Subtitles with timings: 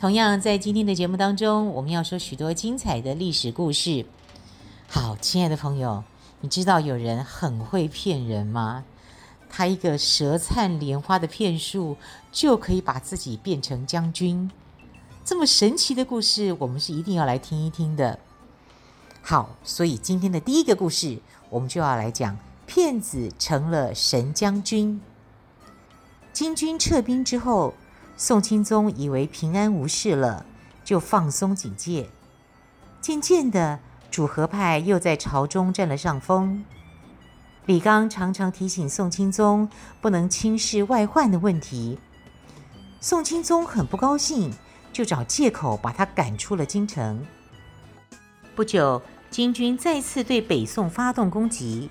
[0.00, 4.06] 同样在今天的节目当中，我们要说许多精彩的历史故事。
[4.88, 6.02] 好，亲爱的朋友。
[6.40, 8.82] 你知道有人很会骗人吗？
[9.50, 11.98] 他一个舌灿莲花的骗术，
[12.32, 14.50] 就可以把自己变成将军。
[15.22, 18.18] 这么神奇的故事，我们是一定要来听一听的。
[19.20, 21.18] 好，所以今天的第一个故事，
[21.50, 24.98] 我们就要来讲骗子成了神将军。
[26.32, 27.74] 金军撤兵之后，
[28.22, 30.44] 宋钦宗以为平安无事了，
[30.84, 32.10] 就放松警戒。
[33.00, 33.80] 渐渐的。
[34.10, 36.62] 主和派又在朝中占了上风。
[37.64, 39.70] 李纲常常提醒宋钦宗
[40.02, 41.98] 不能轻视外患的问题。
[43.00, 44.52] 宋钦宗很不高兴，
[44.92, 47.24] 就找借口把他赶出了京城。
[48.54, 51.88] 不久，金军再次对北宋发动攻击。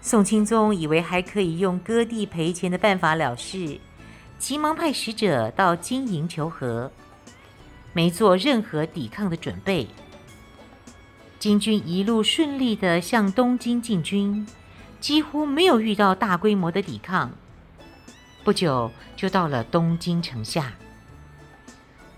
[0.00, 3.80] 宋钦宗以为还可以用割地赔钱的办法了事，
[4.38, 6.92] 急忙派使者到金营求和，
[7.92, 9.88] 没做任何抵抗的准备。
[11.38, 14.46] 金军一路顺利地向东京进军，
[15.00, 17.32] 几乎没有遇到大规模的抵抗。
[18.42, 20.74] 不久就到了东京城下。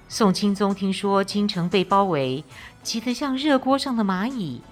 [0.09, 2.45] 宋钦宗听说京城被包围，
[2.83, 4.63] 急得像热锅上的蚂蚁。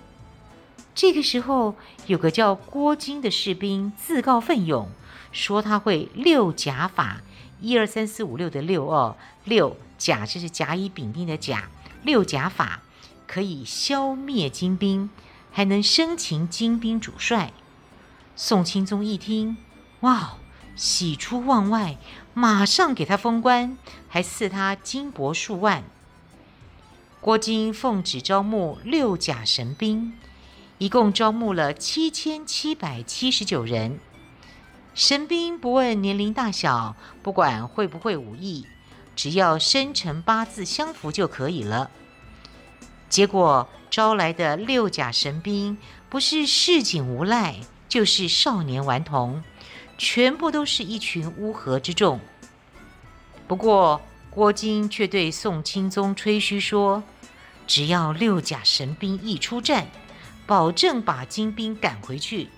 [0.94, 1.74] 这个时候，
[2.06, 4.88] 有个叫郭金的士兵自告奋勇，
[5.32, 7.22] 说他会六甲法，
[7.60, 11.68] 一二三四五六的六哦，六甲就是甲乙丙丁的甲，
[12.02, 12.82] 六甲法。
[13.26, 15.10] 可以消灭金兵，
[15.50, 17.52] 还能生擒金兵主帅。
[18.36, 19.56] 宋钦宗一听，
[20.00, 20.34] 哇，
[20.76, 21.96] 喜出望外，
[22.34, 23.76] 马上给他封官，
[24.08, 25.82] 还赐他金帛数万。
[27.20, 30.12] 郭金奉旨招募六甲神兵，
[30.78, 33.98] 一共招募了七千七百七十九人。
[34.94, 38.64] 神兵不问年龄大小，不管会不会武艺，
[39.16, 41.90] 只要生辰八字相符就可以了。
[43.08, 45.76] 结果招来的六甲神兵，
[46.08, 47.56] 不是市井无赖，
[47.88, 49.42] 就是少年顽童，
[49.98, 52.20] 全部都是一群乌合之众。
[53.48, 54.00] 不过
[54.30, 57.02] 郭金却对宋钦宗吹嘘说，
[57.66, 59.88] 只要六甲神兵一出战，
[60.46, 62.48] 保证把金兵赶回去。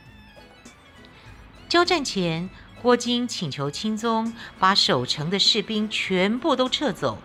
[1.76, 2.48] 交战前，
[2.80, 7.18] 郭金请求钦宗把守城的士兵全部都撤走。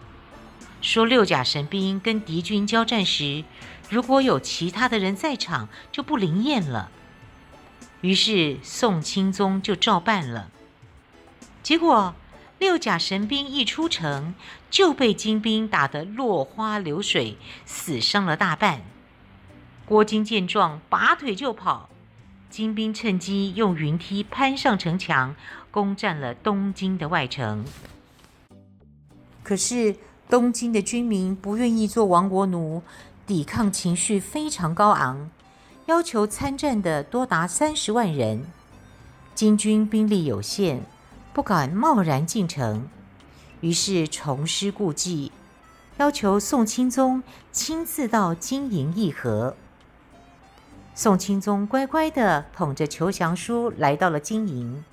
[0.82, 3.46] 说六甲神兵跟敌军交战时，
[3.90, 6.92] 如果有其他的人在场，就不灵验了。
[8.02, 10.52] 于是宋钦宗就照办了。
[11.64, 12.14] 结果
[12.60, 14.36] 六甲神兵一出城，
[14.70, 18.82] 就被金兵打得落花流水，死伤了大半。
[19.86, 21.90] 郭金见状，拔腿就跑。
[22.52, 25.34] 金兵趁机用云梯攀上城墙，
[25.72, 27.66] 攻占了东京的外城。
[29.42, 29.96] 可是。
[30.30, 32.82] 东京的军民不愿意做亡国奴，
[33.28, 35.30] 抵抗情绪非常高昂，
[35.88, 38.46] 要求参战的多达三十万人。
[39.36, 40.84] 金军兵力有限，
[41.34, 42.88] 不敢贸然进城，
[43.60, 45.34] 于是重施故技，
[45.98, 49.58] 要求宋钦宗亲自到金营议和。
[50.94, 54.84] 宋钦宗乖乖地捧着求降书来到了金营。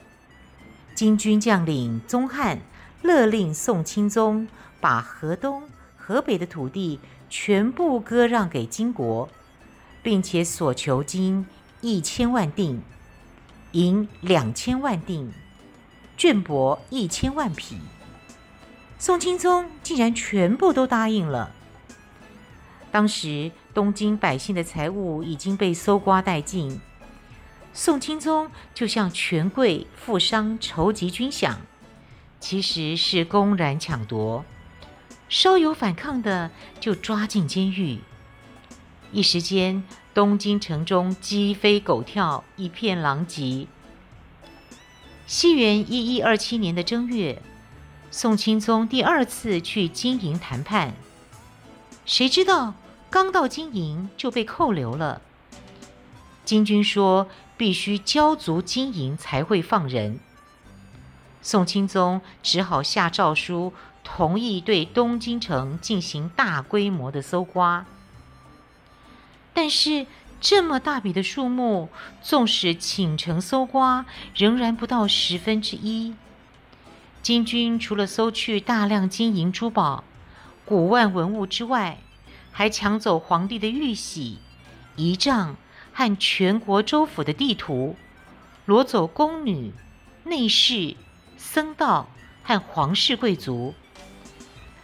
[0.94, 2.60] 金军将领宗翰
[3.02, 4.48] 勒令宋钦宗。
[4.80, 5.64] 把河东、
[5.96, 9.28] 河北的土地全部割让给金国，
[10.04, 11.44] 并且索求金
[11.80, 12.80] 一千万锭，
[13.72, 15.32] 银两千万锭，
[16.16, 17.78] 绢帛一千万匹。
[19.00, 21.52] 宋钦宗竟然全部都答应了。
[22.90, 26.80] 当时东京百姓的财物已经被搜刮殆尽，
[27.72, 31.56] 宋钦宗就向权贵富商筹集军饷，
[32.40, 34.44] 其实是公然抢夺。
[35.28, 36.50] 稍有反抗的，
[36.80, 37.98] 就抓进监狱。
[39.12, 43.66] 一时间，东京城中鸡飞狗跳，一片狼藉。
[45.26, 47.42] 西元一一二七年的正月，
[48.10, 50.94] 宋钦宗第二次去金营谈判，
[52.08, 52.72] 谁知道
[53.10, 55.20] 刚到金营就被扣留了。
[56.42, 57.28] 金军说
[57.58, 60.18] 必须交足金银才会放人，
[61.42, 63.74] 宋钦宗只好下诏书。
[64.02, 67.84] 同意对东京城进行大规模的搜刮。
[69.52, 70.06] 但是
[70.40, 71.90] 这么大笔的数目，
[72.22, 76.14] 纵使倾城搜刮，仍然不到十分之一。
[77.20, 80.04] 金军除了搜去大量金银珠宝、
[80.68, 81.96] 古万文物之外，
[82.52, 84.38] 还抢走皇帝的玉玺、
[84.96, 85.56] 仪仗
[85.94, 87.96] 和全国州府的地图，
[88.66, 89.72] 掳走宫女、
[90.24, 90.94] 内侍、
[91.38, 92.10] 僧道
[92.42, 93.72] 和皇室贵族，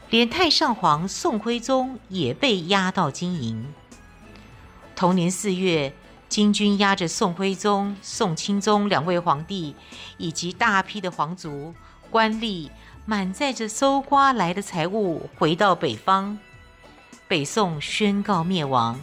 [0.09, 3.67] 连太上皇宋徽宗也被押到金营。
[4.97, 5.93] 同年四月，
[6.31, 9.77] 金军押着宋徽宗、宋钦宗两位皇帝
[10.17, 11.75] 以及大批的皇族。
[12.11, 12.71] 官吏
[13.06, 16.39] 满载着搜刮来的财物回到北方，
[17.29, 18.99] 北宋宣告灭亡。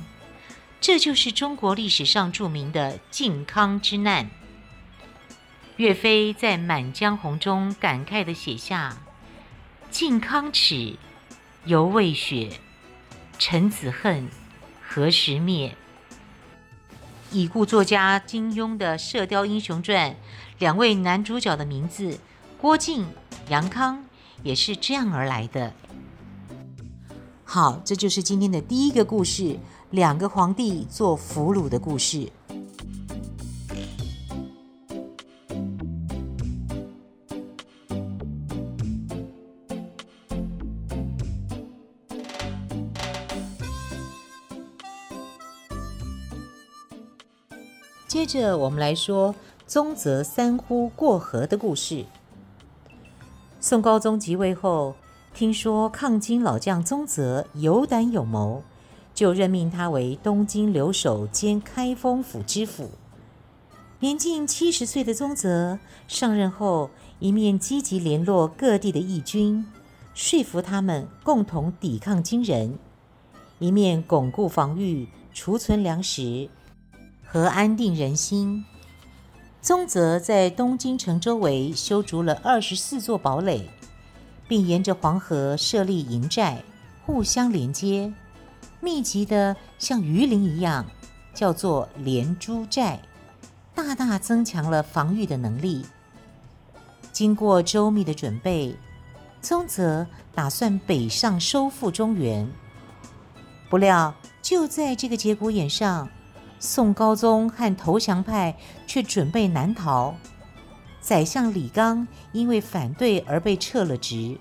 [0.79, 4.31] 这就是中国历史上著名的靖康之难。
[5.75, 8.97] 岳飞在《满江红》中感慨地写下
[9.91, 10.97] ：“靖康耻，
[11.65, 12.53] 犹未雪；
[13.37, 14.27] 臣子恨，
[14.81, 15.75] 何时灭？”
[17.31, 20.11] 已故作家金庸的《射雕英雄传》，
[20.57, 22.19] 两位男主角的名字。
[22.61, 23.03] 郭靖、
[23.49, 24.05] 杨康
[24.43, 25.73] 也是这样而来的。
[27.43, 29.57] 好，这就是今天的第一个故事：
[29.89, 32.31] 两个皇帝做俘虏的故事。
[48.07, 49.33] 接着，我们来说
[49.65, 52.05] 宗泽三呼过河的故事。
[53.71, 54.95] 宋高宗即位后，
[55.33, 58.63] 听说抗金老将宗泽有胆有谋，
[59.13, 62.89] 就任命他为东京留守兼开封府知府。
[64.01, 66.89] 年近七十岁的宗泽上任后，
[67.19, 69.65] 一面积极联络各地的义军，
[70.13, 72.77] 说服他们共同抵抗金人，
[73.59, 76.49] 一面巩固防御、储存粮食
[77.23, 78.65] 和安定人心。
[79.61, 83.69] 宗泽在东京城周围修筑了二十四座堡垒，
[84.47, 86.63] 并沿着黄河设立营寨，
[87.05, 88.11] 互相连接，
[88.79, 90.83] 密集的像鱼鳞一样，
[91.35, 93.01] 叫做连珠寨，
[93.75, 95.85] 大大增强了防御的能力。
[97.11, 98.75] 经过周密的准备，
[99.43, 102.51] 宗泽打算北上收复中原。
[103.69, 106.09] 不料就在这个节骨眼上，
[106.63, 108.55] 宋高宗和投降派
[108.85, 110.13] 却准备南逃，
[111.01, 114.37] 宰相李纲因为反对而被撤了职。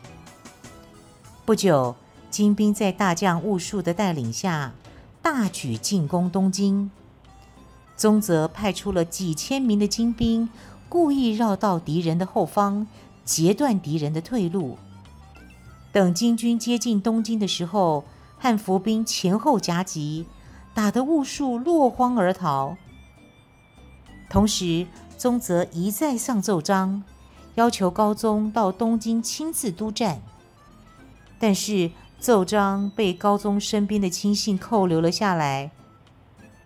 [1.47, 1.97] 不久，
[2.31, 4.75] 金兵在大将兀术的带领下
[5.23, 6.91] 大举进攻东京。
[7.97, 10.51] 宗泽派出了几千名的精兵，
[10.91, 12.87] 故意绕到敌人的后方，
[13.25, 14.77] 截断敌人的退路。
[15.91, 18.05] 等金军接近东京的时候，
[18.37, 20.27] 汉伏兵前后夹击。
[20.81, 22.75] 打得兀术落荒而逃。
[24.31, 24.87] 同时，
[25.19, 27.05] 宗泽一再上奏章，
[27.57, 30.23] 要求高宗到东京亲自督战。
[31.39, 35.71] 但是奏章被高宗身边的亲信扣留了下来。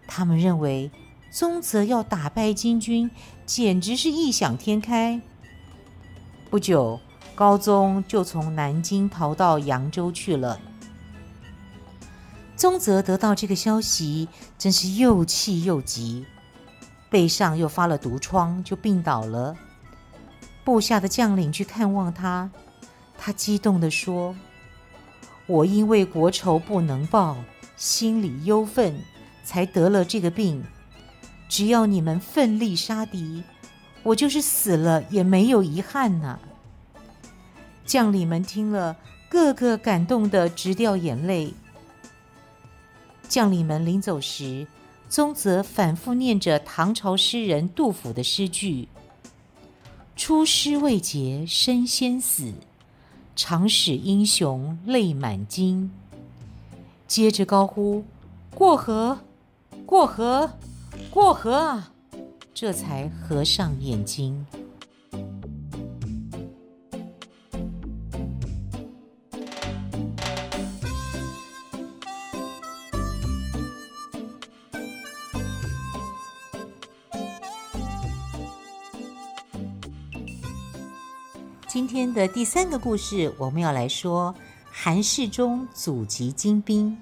[0.07, 0.93] 他们认为
[1.33, 3.11] 宗泽要打败金军，
[3.45, 5.21] 简直是异想天开。
[6.49, 7.01] 不久，
[7.35, 10.61] 高宗就从南京逃到扬州去了。
[12.57, 16.25] 宗泽得到这个消息，真是又气又急，
[17.11, 19.57] 背上又发了毒疮，就病倒了。
[20.65, 22.51] 部下的将领去看望他，
[23.19, 24.35] 他激动地说
[25.47, 27.37] ：“我因为国仇不能报，
[27.77, 28.99] 心里忧愤，
[29.45, 30.65] 才得了这个病。
[31.49, 33.43] 只要你们奋力杀敌，
[34.03, 36.39] 我就是死了也没有遗憾呐。”
[37.85, 38.97] 将领们听了，
[39.29, 41.53] 个个感动得直掉眼泪。
[43.35, 44.65] 将领们临走时，
[45.09, 48.87] 宗泽反复念着唐朝诗人杜甫的诗句
[50.15, 52.53] ：“出师未捷身先死，
[53.35, 55.91] 长使英雄泪满襟。”
[57.09, 58.05] 接着高呼
[58.55, 59.19] ：“过河，
[59.85, 60.53] 过河，
[61.11, 61.91] 过河啊！”
[62.55, 64.47] 这才合上眼睛。
[81.95, 84.35] 天的第三个故事，我们要来说
[84.69, 86.99] 韩世忠祖籍金兵。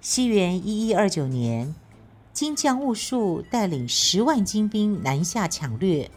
[0.00, 1.74] 西元一一二九年，
[2.32, 6.10] 金将兀术带领十万金兵南下抢掠。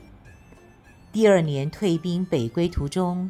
[1.11, 3.29] 第二年退兵北归途中，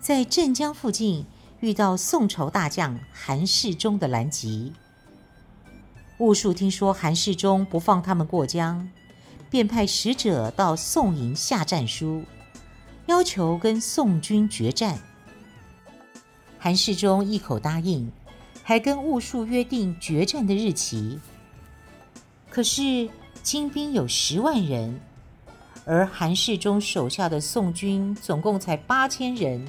[0.00, 1.26] 在镇江附近
[1.60, 4.72] 遇到宋朝大将韩世忠的拦截。
[6.16, 8.88] 兀术听说韩世忠不放他们过江，
[9.50, 12.24] 便派使者到宋营下战书，
[13.06, 14.98] 要求跟宋军决战。
[16.58, 18.10] 韩世忠一口答应，
[18.62, 21.20] 还跟兀术约定决战的日期。
[22.48, 23.10] 可是
[23.42, 24.98] 金兵有十万人，
[25.84, 29.66] 而韩世忠手下的宋军总共才八千人，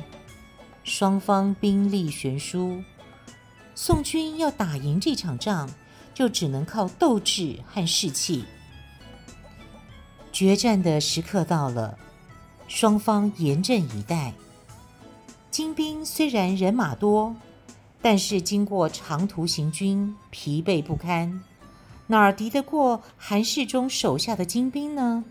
[0.84, 2.82] 双方兵力悬殊。
[3.74, 5.70] 宋军要打赢这场仗，
[6.14, 8.46] 就只能靠斗志和士气。
[10.32, 11.98] 决战的时刻到了，
[12.68, 14.34] 双方严阵以待。
[15.52, 17.36] 金兵虽然人马多，
[18.02, 21.44] 但是经过长途行军，疲惫不堪，
[22.08, 25.24] 哪儿敌得过韩世忠手下的金兵呢？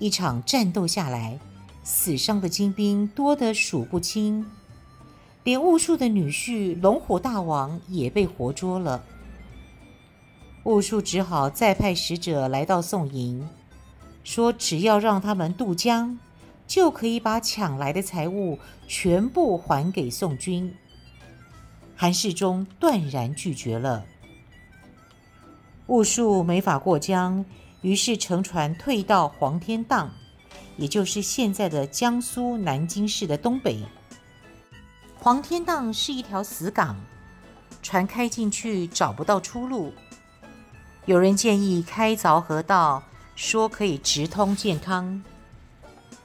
[0.00, 1.38] 一场战斗下来，
[1.84, 4.44] 死伤的金兵多得数不清。
[5.44, 9.04] 连兀术的女婿龙虎大王也被活捉了。
[10.64, 13.46] 兀术只好再派使者来到宋营，
[14.24, 16.18] 说只要让他们渡江，
[16.66, 20.74] 就可以把抢来的财物全部还给宋军。
[21.94, 24.04] 韩世忠断然拒绝了。
[25.86, 27.44] 兀术没法过江，
[27.82, 30.10] 于是乘船退到黄天荡，
[30.78, 33.78] 也就是现在的江苏南京市的东北。
[35.18, 36.96] 黄天荡是一条死港，
[37.82, 39.92] 船开进去找不到出路。
[41.04, 43.02] 有人建议开凿河道，
[43.34, 45.22] 说可以直通健康。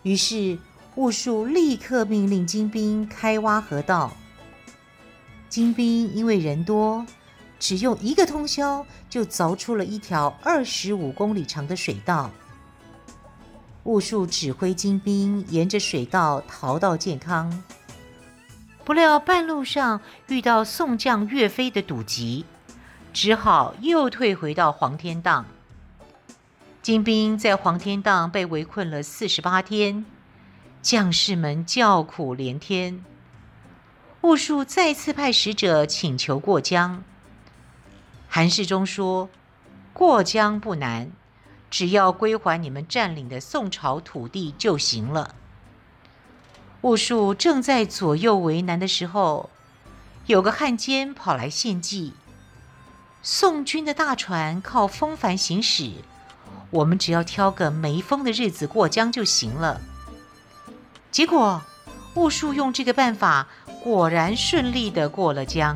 [0.03, 0.57] 于是
[0.95, 4.11] 兀术立刻命令金兵开挖河道。
[5.49, 7.05] 金兵因为人多，
[7.59, 12.29] 只用一个通宵就凿出了一条二十五公里长的水道。
[13.83, 17.63] 兀术指挥金兵沿着水道逃到健康。
[18.85, 22.43] 不料半路上遇到宋将岳飞的堵截，
[23.13, 25.45] 只好又退回到黄天荡。
[26.89, 30.03] 金兵在黄天荡被围困了四十八天，
[30.81, 33.05] 将士们叫苦连天。
[34.22, 37.03] 兀术再次派使者请求过江。
[38.27, 39.29] 韩世忠说
[39.93, 41.12] ：“过江不难，
[41.69, 45.36] 只要归还你们占领的宋朝土地就行了。”
[46.81, 49.51] 兀术正在左右为难的时候，
[50.25, 52.13] 有个汉奸跑来献计：
[53.22, 55.91] 宋军的大船靠风帆行驶，
[56.71, 59.81] 我们只要挑个没风的日子过江就行了。
[61.11, 61.61] 结果，
[62.15, 63.47] 兀术用这个办法，
[63.83, 65.75] 果然顺利的过了江。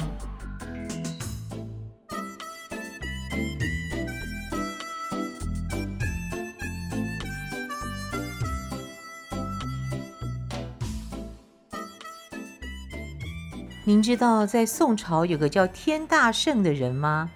[13.86, 17.32] 您知道在宋朝有个叫天大圣的人吗？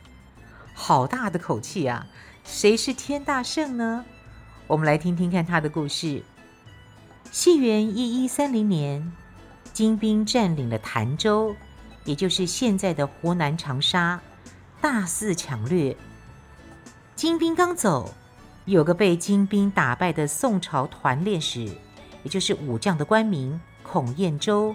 [0.74, 2.08] 好大的口气啊！
[2.48, 4.06] 谁是天大圣呢？
[4.68, 6.24] 我们来听听看他的故事。
[7.30, 9.12] 西元一一三零年，
[9.74, 11.54] 金兵占领了潭州，
[12.06, 14.22] 也就是现在的湖南长沙，
[14.80, 15.96] 大肆抢掠。
[17.16, 18.14] 金兵刚走，
[18.64, 21.66] 有个被金兵打败的宋朝团练使，
[22.24, 24.74] 也就是武将的官名孔彦舟。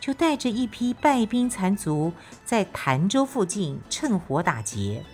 [0.00, 2.12] 就带着一批败兵残卒，
[2.44, 5.04] 在潭州附近趁火打劫。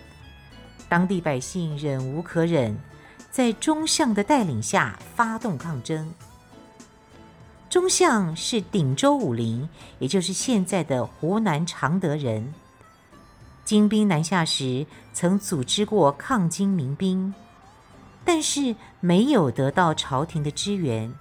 [0.89, 2.77] 当地百姓忍无可忍，
[3.31, 6.11] 在忠相的带领下发动抗争。
[7.69, 9.69] 忠相是鼎州武陵，
[9.99, 12.51] 也就是现在的湖南常德人。
[13.63, 17.35] 金兵南下时，曾组织过抗金民兵，
[18.25, 21.13] 但是没有得到朝廷的支援。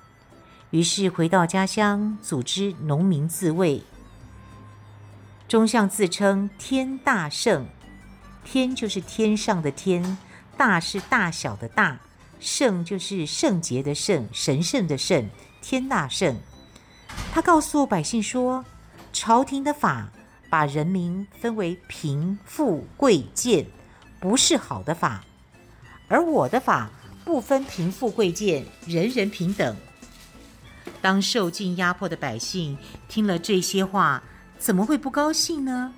[0.70, 3.82] 于是回到家乡，组织农民自卫。
[5.46, 7.66] 忠相自称天大圣，
[8.50, 10.16] 天就是天上的天，
[10.56, 12.00] 大是大小的大，
[12.40, 15.28] 圣就是圣洁的圣，神圣的圣，
[15.60, 16.34] 天大圣。
[17.30, 18.64] 他告诉百姓说，
[19.12, 20.08] 朝廷的法
[20.48, 23.66] 把人民分为贫富贵贱，
[24.18, 25.26] 不是好的法，
[26.08, 26.90] 而我的法
[27.26, 29.76] 不分贫富贵贱，人人平等。
[31.02, 32.78] 当受尽压迫的百姓
[33.08, 34.22] 听了这些话，
[34.58, 35.92] 怎么会不高兴呢？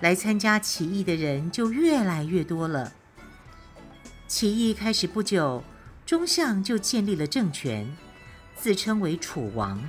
[0.00, 2.92] 来参加起义的人就越来越多了。
[4.26, 5.62] 起义开始不久，
[6.06, 7.86] 忠相就建立了政权，
[8.56, 9.82] 自称为楚王。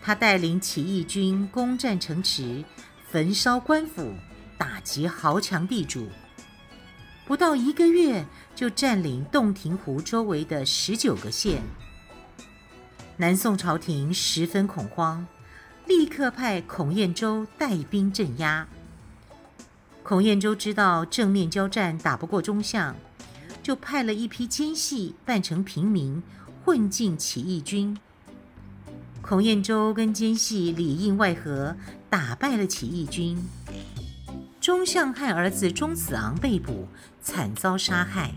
[0.00, 2.64] 他带领起义军攻占城池，
[3.08, 4.14] 焚烧官府，
[4.56, 6.08] 打击豪强地主。
[7.24, 11.62] 不到一个月，就占领洞庭湖周围的十九个县。
[13.16, 15.26] 南宋朝廷十分恐慌，
[15.86, 18.66] 立刻派孔彦舟带兵镇压。
[20.02, 22.94] 孔彦舟知道正面交战打不过中相，
[23.62, 26.22] 就派了一批奸细扮成平民
[26.64, 27.96] 混进起义军。
[29.20, 31.76] 孔彦舟跟奸细里应外合，
[32.10, 33.38] 打败了起义军。
[34.60, 36.88] 中相害儿子钟子昂被捕，
[37.22, 38.32] 惨遭杀害。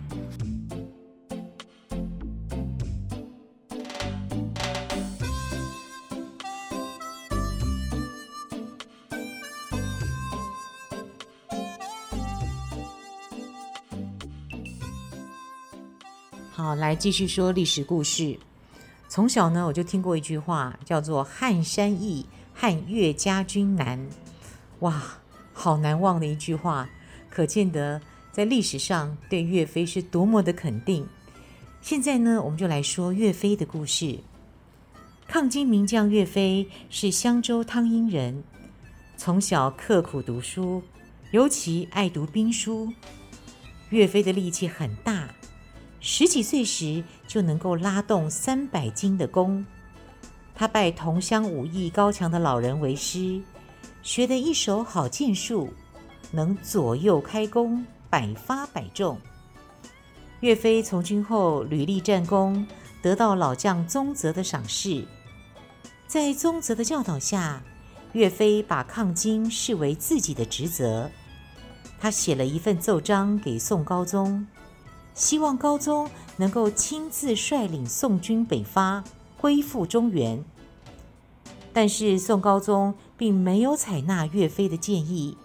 [16.65, 18.39] 好，来继续说历史故事。
[19.07, 24.03] 从小呢，我就听过一句话，叫做“撼山易，撼岳家军难”。
[24.81, 25.19] 哇！
[25.53, 26.89] 好难忘的一句话，
[27.29, 31.07] 可见得在历史上对岳飞是多么的肯定。
[31.81, 34.17] 现在呢，我们就来说岳飞的故事。
[35.27, 38.43] 抗金名将岳飞是襄州汤阴人，
[39.15, 40.81] 从小刻苦读书，
[41.29, 42.91] 尤其爱读兵书。
[43.91, 45.29] 岳飞的力气很大，
[46.07, 49.65] 十几岁时就能够拉动三百斤的弓。
[50.53, 53.41] 他拜同乡武艺高强的老人为师。
[54.03, 55.73] 学得一手好箭术，
[56.29, 59.19] 能左右开弓，百发百中。
[60.41, 62.67] 岳飞从军后屡立战功，
[63.01, 65.03] 得到老将宗泽的赏识。
[66.05, 67.63] 在宗泽的教导下，
[68.13, 71.09] 岳飞把抗金视为自己的职责。
[71.99, 74.45] 他写了一份奏章给宋高宗，
[75.15, 79.03] 希望高宗能够亲自率领宋军北伐，
[79.37, 80.43] 恢复中原。
[81.73, 85.37] 但是宋高宗并没有采纳岳飞的建议，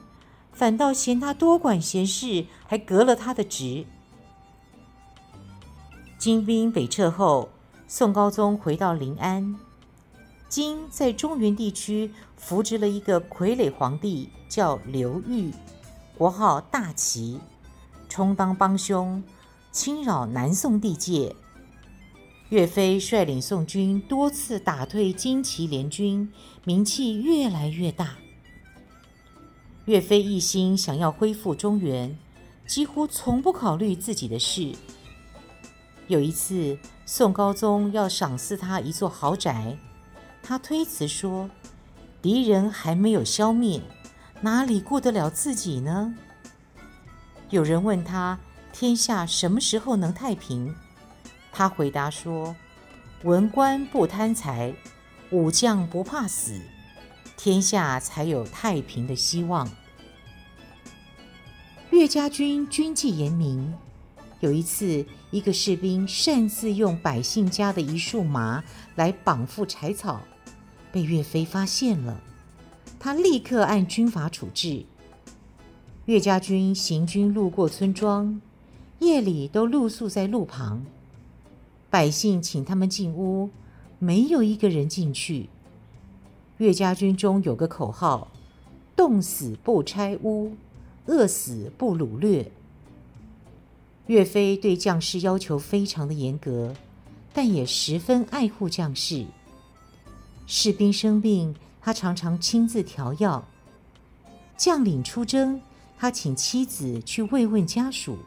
[0.52, 3.86] 反倒嫌他多管闲事，还革了他的职。
[6.18, 7.48] 金兵北撤后，
[7.86, 9.56] 宋高宗回到临安。
[10.48, 15.52] 金在中原地区扶植了一个傀儡皇帝，叫刘裕，
[16.18, 17.40] 国号大齐，
[18.08, 19.22] 充当帮凶，
[19.72, 21.34] 侵扰南宋地界。
[22.48, 26.32] 岳飞率领宋军多次打退金齐联军，
[26.64, 28.16] 名气越来越大。
[29.84, 32.18] 岳飞一心想要恢复中原，
[32.66, 34.74] 几乎从不考虑自己的事。
[36.08, 39.78] 有一次，宋高宗要赏赐他一座豪宅，
[40.42, 41.48] 他推辞说
[42.20, 43.80] ：“敌人还没有消灭，
[44.40, 46.16] 哪里顾得了自己呢？”
[47.50, 48.40] 有人问他
[48.72, 50.74] ：“天下什么时候能太平？”
[51.52, 52.54] 他回答说
[53.24, 54.72] ：“文官不贪财，
[55.30, 56.60] 武将不怕死，
[57.36, 59.68] 天下才有太平的希望。”
[61.90, 63.74] 岳家军军纪严明。
[64.38, 70.22] 有一次，一个士兵擅自用百姓家的一束麻来绑缚柴草，
[70.90, 72.18] 被岳飞发现了。
[72.98, 74.86] 他立刻按军法处置。
[76.06, 78.40] 岳家军行军路过村庄，
[79.00, 80.84] 夜里都露宿在路旁。
[81.90, 83.50] 百姓请他们进屋，
[83.98, 85.48] 没有一个人进去。
[86.58, 88.28] 岳家军中有个口号
[88.94, 90.52] ：“冻死不拆屋，
[91.06, 92.52] 饿死不掳掠。”
[94.06, 96.74] 岳飞对将士要求非常的严格，
[97.32, 99.24] 但也十分爱护将士。
[100.46, 103.44] 士兵生病，他常常亲自调药；
[104.56, 105.60] 将领出征，
[105.96, 108.18] 他请妻子去慰问家属。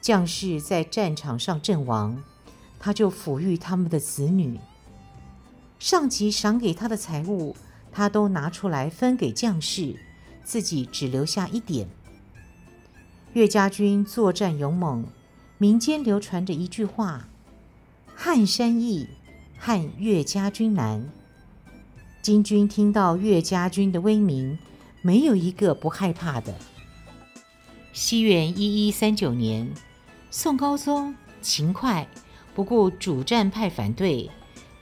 [0.00, 2.22] 将士在战场上阵亡，
[2.78, 4.58] 他就抚育他们的子女。
[5.78, 7.56] 上级赏给他的财物，
[7.92, 9.96] 他都拿出来分给将士，
[10.44, 11.88] 自己只留下一点。
[13.34, 15.04] 岳家军作战勇猛，
[15.58, 17.28] 民间流传着一句话
[18.16, 19.08] ：“撼山易，
[19.58, 21.10] 撼岳家军难。”
[22.22, 24.58] 金军听到岳家军的威名，
[25.02, 26.54] 没有一个不害怕的。
[27.92, 29.72] 西元一一三九年。
[30.30, 32.06] 宋高宗勤快，
[32.54, 34.30] 不顾主战派反对，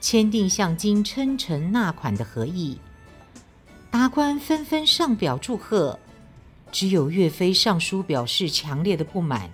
[0.01, 2.77] 签订向金称臣纳款的和议。
[3.89, 5.97] 达官纷纷上表祝贺，
[6.69, 9.49] 只有岳飞上书表示强烈的不满。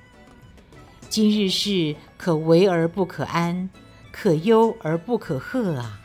[1.09, 3.69] 今日事可为而不可安，
[4.11, 6.01] 可忧而不可贺啊！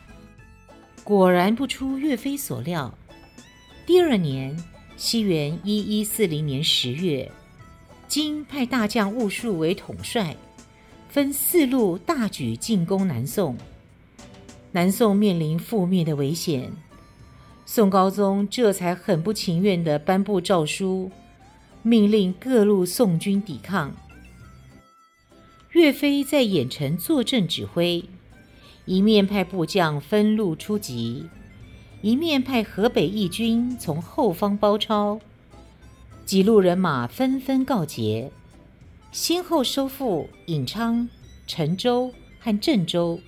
[1.03, 2.93] 果然不出岳飞所料，
[3.87, 4.63] 第二年，
[4.99, 7.33] 西元一一四零年十月。
[8.09, 10.35] 金派大将兀术为统帅，
[11.11, 13.55] 分四路大举进攻南宋。
[14.73, 16.73] 南宋面临覆灭的危险，
[17.67, 21.11] 宋高宗这才很不情愿地颁布诏书，
[21.83, 23.95] 命令各路宋军抵抗。
[25.73, 28.03] 岳飞在郾城坐镇指挥，
[28.87, 31.29] 一面派部将分路出击，
[32.01, 35.21] 一面派河北义军从后方包抄。
[36.29, 38.31] 几路人马纷纷告捷，
[39.13, 41.09] 先后收复颍昌、
[41.47, 43.19] 陈州和郑州。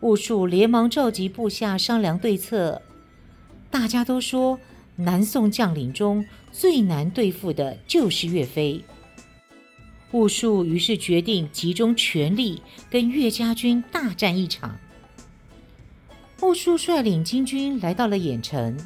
[0.00, 2.82] 兀术连忙召集部下商量对策，
[3.70, 4.60] 大家都说
[4.96, 8.84] 南宋将领中最难对付的就是岳飞。
[10.10, 14.78] 兀术于是决定集中全力跟岳家军大战一场。
[16.42, 18.78] 兀术率领金军来到了郾城，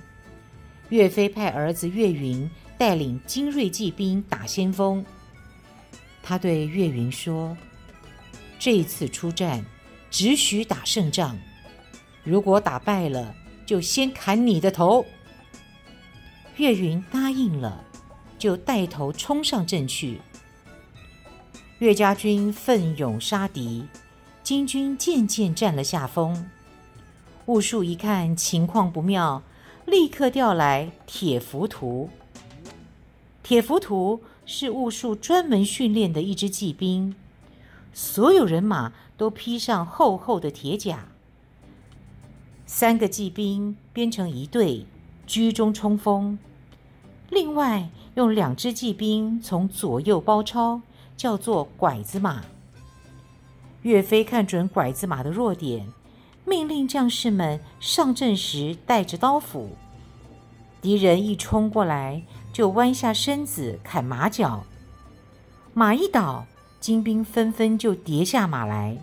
[0.91, 5.05] 岳飞派儿子岳云带领精锐骑兵打先锋。
[6.23, 7.55] 他对岳云说
[8.59, 9.65] ：“这次出战。”
[10.11, 11.39] 只许打胜仗，
[12.25, 13.35] 如果打败了，
[13.67, 15.05] 就先砍你的头。
[16.57, 17.85] 岳云答应了，
[18.39, 20.23] 就带头冲上阵去。
[21.81, 23.87] 岳家军奋勇杀敌，
[24.43, 26.49] 金军渐渐占了下风。
[27.45, 29.43] 兀术一看情况不妙，
[29.85, 32.09] 立刻调来铁浮屠。
[33.49, 37.15] 铁浮屠是兀术专门训练的一支骑兵，
[37.95, 38.93] 所有人马。
[39.17, 41.09] 都披上厚厚的铁甲，
[42.67, 44.87] 三个骑兵编成一队，
[45.27, 46.39] 居中冲锋。
[47.31, 50.83] 另外，用两只骑兵从左右包抄，
[51.17, 52.45] 叫做拐子马。
[53.83, 55.89] 岳飞看准拐子马的弱点，
[56.45, 59.71] 命令将士们上阵时带着刀斧。
[60.81, 62.23] 敌人一冲过来，
[62.59, 64.65] 就弯下身子砍马脚。
[65.75, 66.45] 马一倒，
[66.81, 68.99] 金兵纷纷就跌下马来。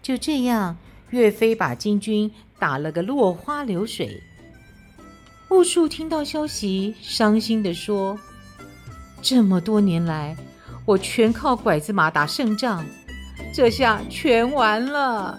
[0.00, 0.76] 就这样，
[1.08, 4.22] 岳飞把金军打了个落花流水。
[5.48, 8.16] 兀术听到消息，伤心地说
[9.20, 10.36] ：“这么多年来，
[10.86, 12.86] 我全靠拐子马打胜仗，
[13.52, 15.36] 这下全完了。”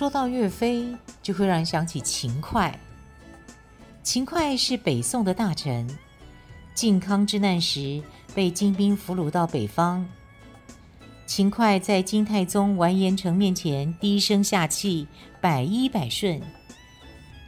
[0.00, 2.72] 说到岳飞，就会让人想起秦桧。
[4.02, 5.86] 秦桧是北宋的大臣，
[6.72, 8.02] 靖康之难时
[8.34, 10.08] 被金兵俘虏到北方。
[11.26, 15.06] 秦桧在金太宗完颜成面前低声下气，
[15.38, 16.40] 百依百顺。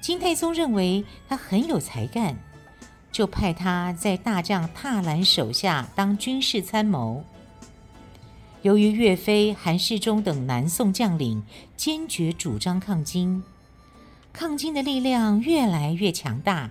[0.03, 2.37] 金太宗认为他很有才干，
[3.11, 7.25] 就派他在大将踏兰手下当军事参谋。
[8.63, 11.43] 由于岳飞、韩世忠等南宋将领
[11.77, 13.43] 坚决主张抗金，
[14.33, 16.71] 抗金的力量越来越强大，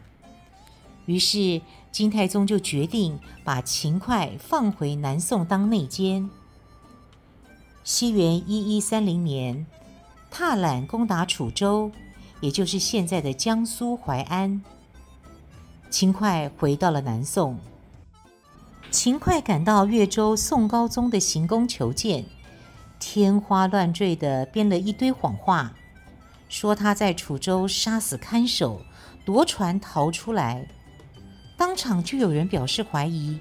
[1.06, 6.30] 于是金太宗就决定把秦桧放回南宋当内监。
[7.84, 9.66] 西元一一三零年，
[10.30, 11.92] 踏兰攻打楚州，
[12.40, 14.64] 也就是现在的江苏淮安，
[15.90, 17.60] 秦桧回到了南宋。
[18.92, 22.26] 秦桧赶到越州宋高宗的行宫求见，
[23.00, 25.74] 天花乱坠地编了一堆谎话，
[26.50, 28.82] 说他在楚州杀死看守，
[29.24, 30.68] 夺船逃出来。
[31.56, 33.40] 当场就有人表示怀疑：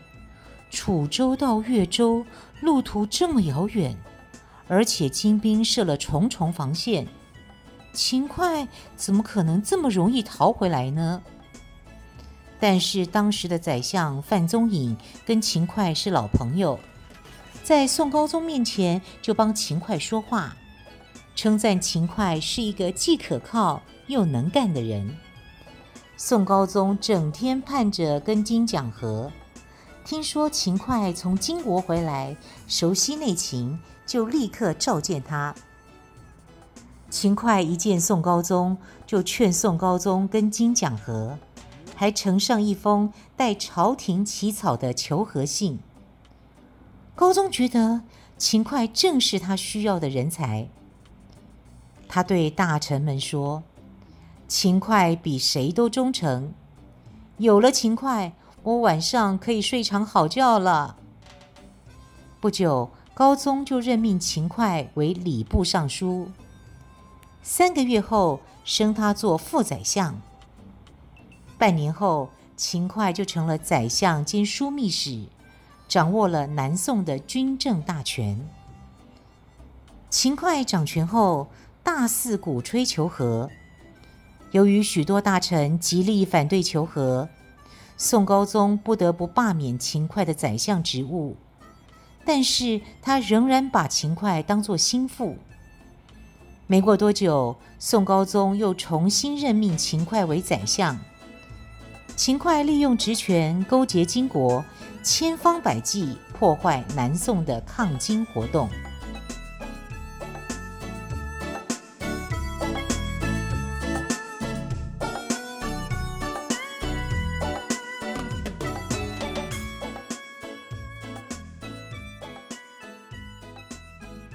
[0.71, 2.25] 楚州到越州
[2.61, 3.97] 路途这么遥远，
[4.69, 7.09] 而且金兵设了重重防线，
[7.93, 11.21] 秦桧怎么可能这么容易逃回来呢？
[12.61, 14.95] 但是当时的宰相范宗颖
[15.25, 16.79] 跟秦桧是老朋友，
[17.65, 20.55] 在宋高宗面前就帮秦桧说话，
[21.35, 25.17] 称赞秦桧是一个既可靠又能干的人。
[26.19, 29.33] 宋高宗整天盼着跟金讲和，
[30.05, 32.37] 听说秦桧从金国回来，
[32.69, 35.55] 熟悉内情，就立刻召见他。
[37.09, 41.39] 秦桧一见宋高宗，就劝宋高宗跟金讲和。
[42.01, 45.81] 还呈上一封带朝廷起草的求和信。
[47.15, 48.01] 高宗觉得
[48.39, 50.71] 秦桧正是他需要的人才，
[52.09, 53.63] 他对大臣们说
[54.49, 56.55] ：“秦桧比谁都忠诚，
[57.37, 58.33] 有了秦桧，
[58.63, 60.97] 我晚上可以睡场好觉了。”
[62.41, 66.31] 不久，高宗就任命秦桧为礼部尚书，
[67.43, 70.19] 三个月后升他做副宰相。
[71.61, 75.27] 半年后，秦桧就成了宰相兼枢密使，
[75.87, 78.49] 掌握了南宋的军政大权。
[80.09, 81.51] 秦桧掌权后，
[81.83, 83.51] 大肆鼓吹求和。
[84.53, 87.29] 由于许多大臣极力反对求和，
[87.99, 91.37] 宋高宗不得不罢免秦桧的宰相职务。
[92.25, 95.37] 但是他仍然把秦桧当作心腹。
[96.67, 100.99] 没过多久，宋高宗又重新任命秦桧为宰相。
[102.21, 104.63] 秦桧利用职权勾结金国，
[105.03, 108.69] 千方百计破坏南宋的抗金活动。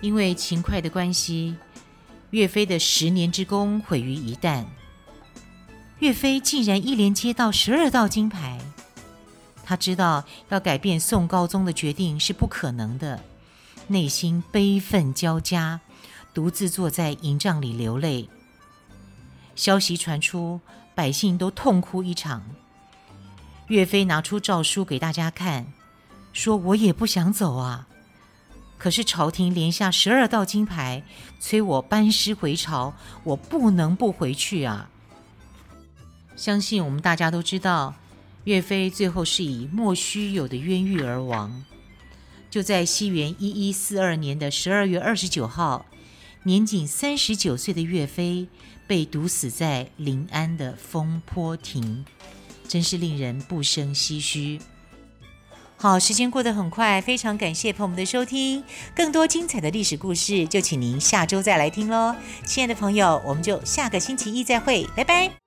[0.02, 1.56] 因为秦桧的关系，
[2.32, 4.65] 岳飞的十年之功毁于一旦。
[6.05, 8.59] 岳飞竟然一连接到十二道金牌，
[9.63, 13.23] 他知道要改变宋高宗的决定是不可能的，
[13.87, 15.81] 内心悲愤交加，
[16.31, 18.29] 独自坐在营帐里流泪。
[19.55, 20.61] 消息传出，
[20.93, 22.43] 百姓都痛哭一场。
[23.69, 25.65] 岳飞拿出诏书给大家看，
[26.31, 27.87] 说：“我也不想走啊。”
[28.77, 31.01] 可是朝廷连下十二道金牌，
[31.39, 34.91] 催我班师回朝，我不能不回去啊！
[36.36, 37.95] 相信我们大家都知道，
[38.43, 41.63] 岳飞最后是以莫须有的冤狱而亡。
[42.52, 45.86] 就在西元一一四二年的十二月二十九号，
[46.43, 48.48] 年仅三十九岁的岳飞
[48.88, 52.06] 被毒死在临安的风波亭，
[52.67, 54.60] 真是令人不胜唏嘘。
[55.78, 58.63] 好，时间过得很快，非常感谢朋友们的收听。
[58.95, 62.15] 更多精彩的历史故事，就请您下周再来听喽。
[62.45, 65.44] 亲爱的朋友，我们就下个星期一再会，拜拜。